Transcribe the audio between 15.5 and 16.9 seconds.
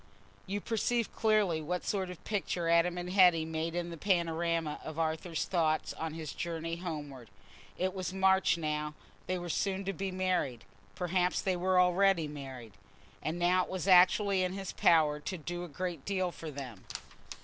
a great deal for them.